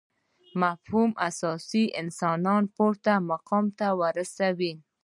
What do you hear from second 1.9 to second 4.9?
انسانان پورته مقام ورسېږي.